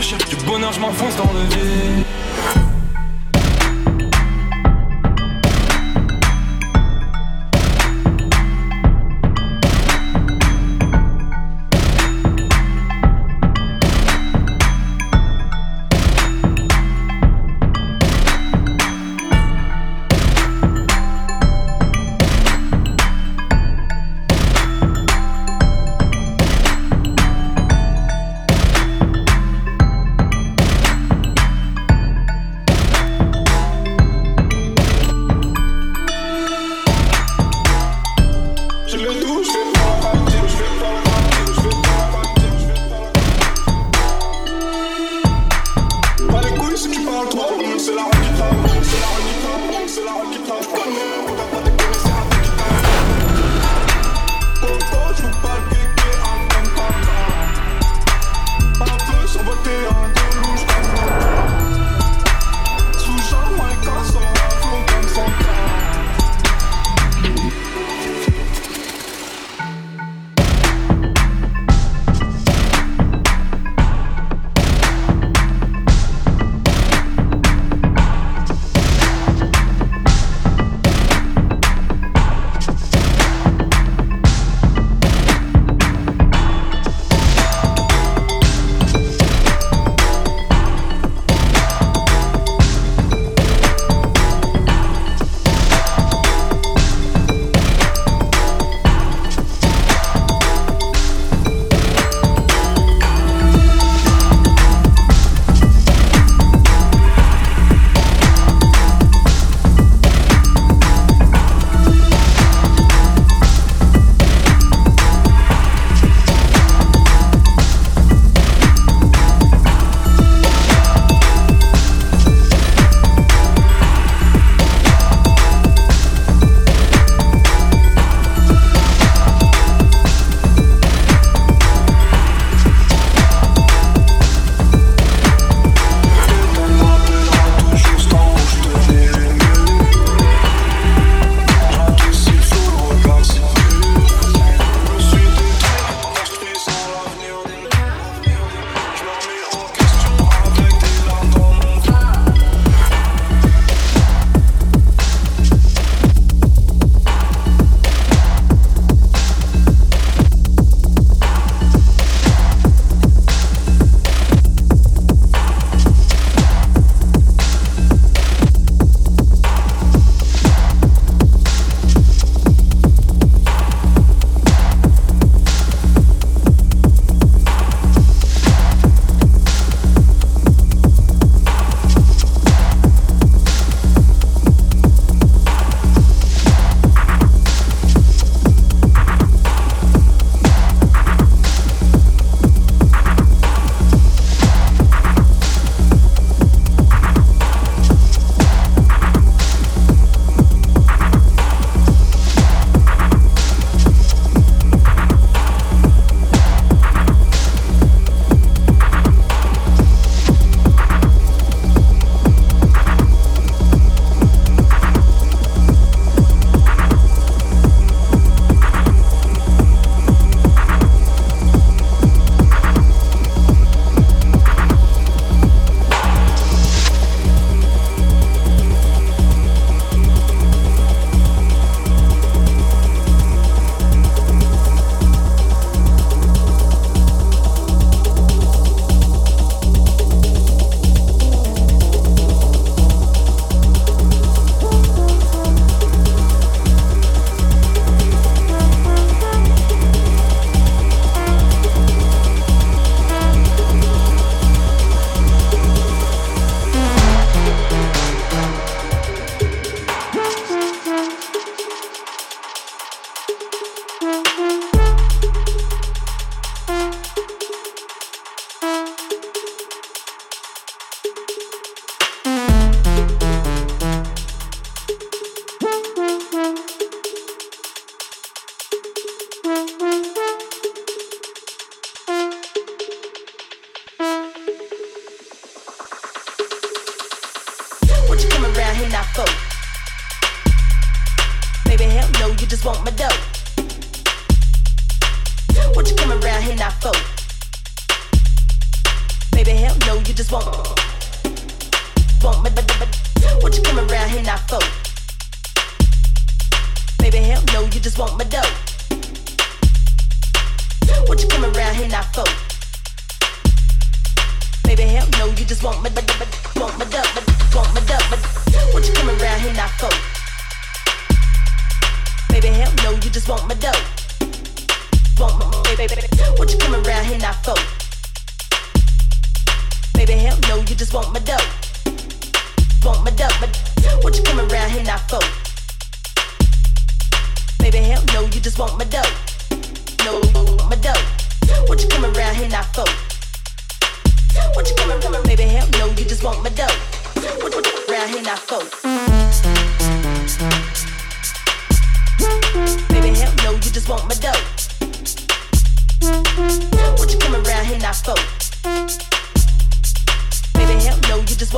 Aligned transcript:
Du 0.00 0.36
bonheur, 0.46 0.72
je 0.72 0.80
m'enfonce 0.80 1.14
dans 1.16 1.30
le 1.30 1.40
vide. 1.40 2.69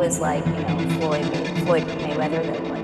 was 0.00 0.18
like, 0.18 0.46
you 0.46 0.52
know, 0.52 0.78
Floyd, 0.98 1.26
Floyd 1.64 1.84
Mayweather 2.00 2.42
that 2.42 2.79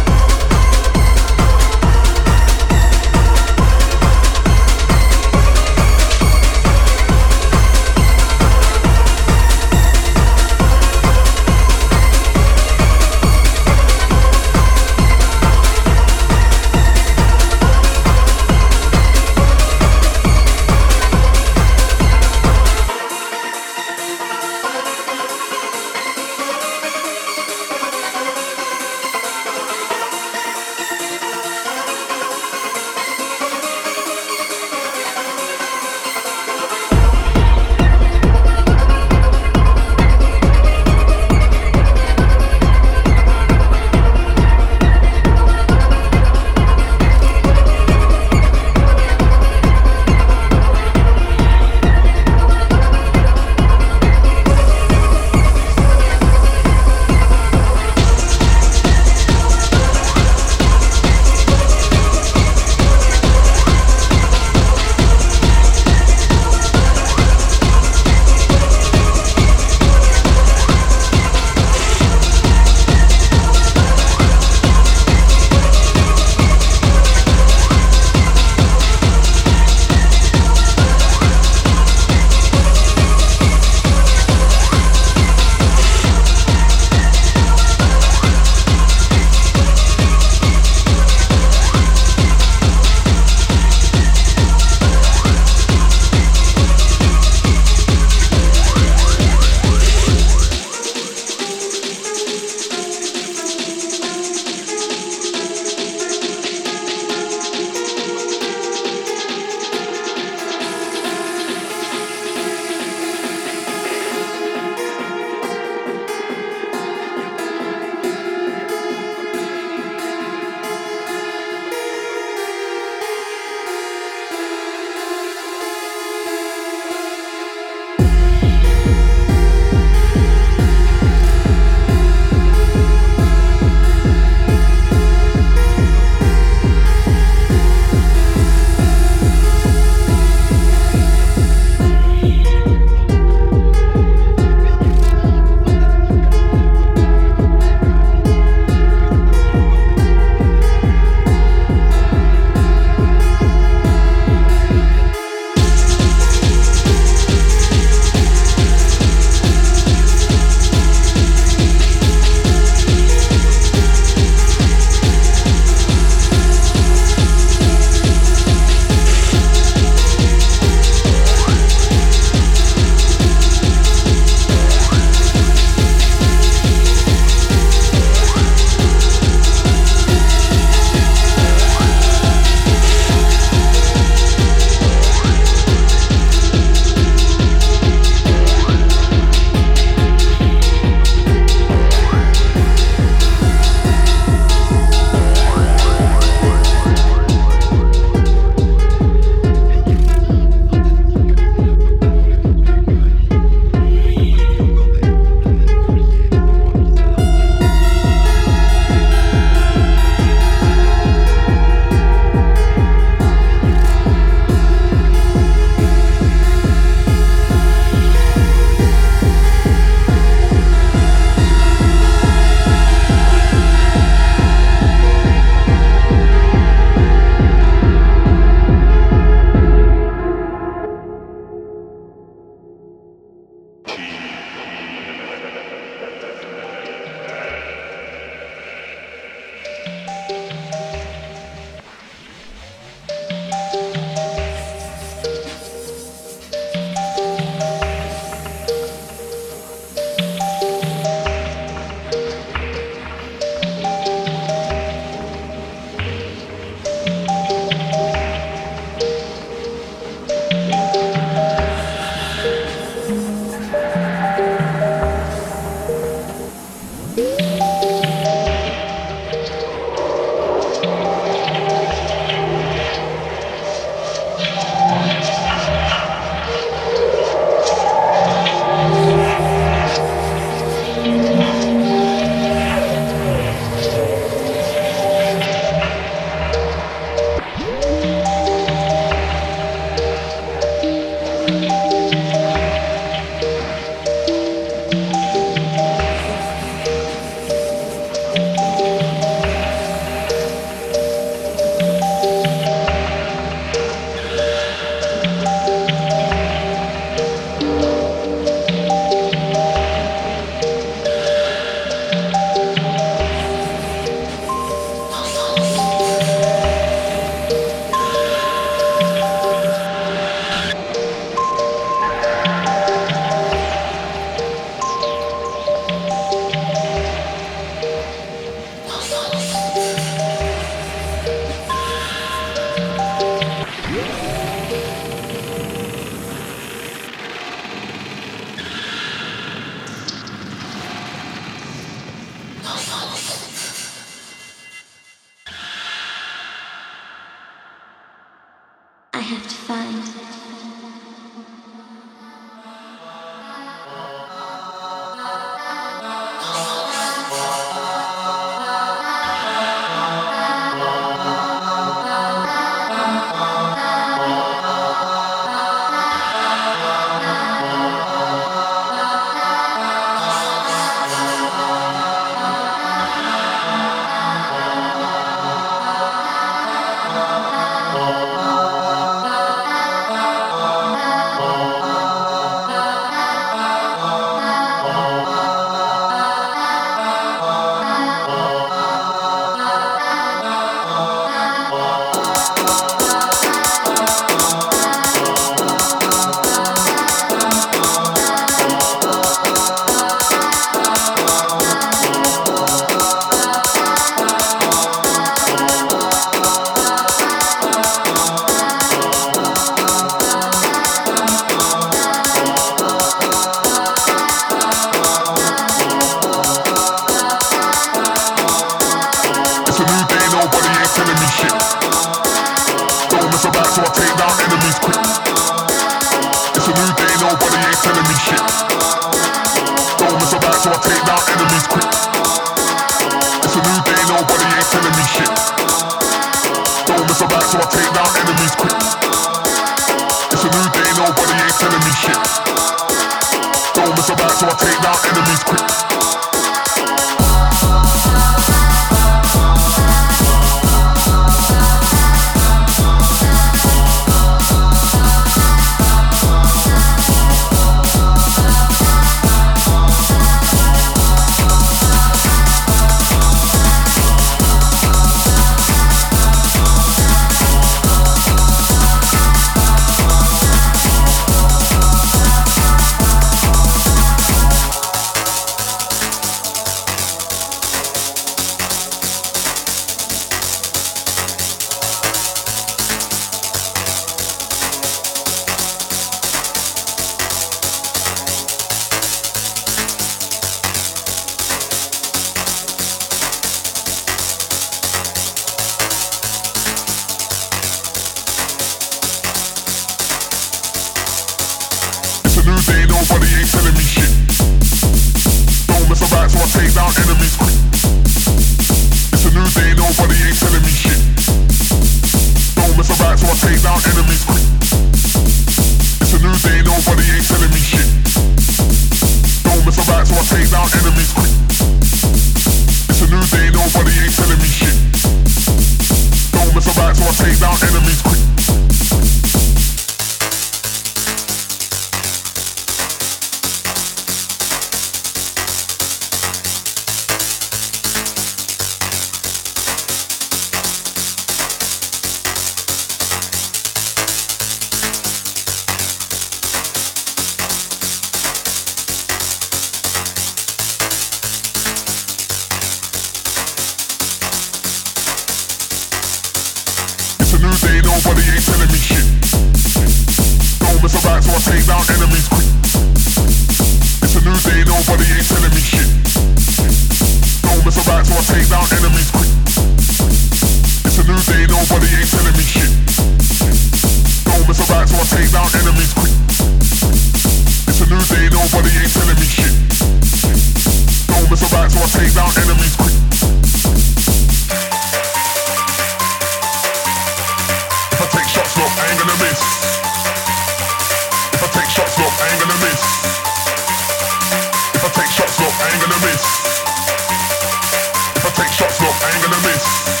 Bye. 599.63 600.00